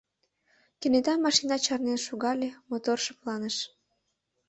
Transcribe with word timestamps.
Кенета 0.79 1.13
машина 1.25 1.55
чарнен 1.65 1.99
шогале, 2.05 2.49
мотор 2.69 2.97
шыпланыш. 3.05 3.57